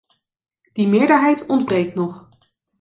[0.77, 2.27] Die meerderheid ontbreekt nog.